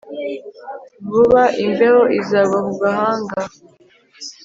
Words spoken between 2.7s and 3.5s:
gahanga